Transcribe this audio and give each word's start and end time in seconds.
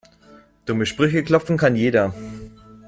Dumme 0.65 0.87
Sprüche 0.87 1.23
klopfen 1.23 1.57
kann 1.59 1.75
jeder. 1.75 2.11